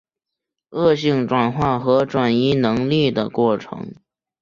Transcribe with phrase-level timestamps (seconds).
[0.71, 3.93] 恶性转化和转移能力的过程。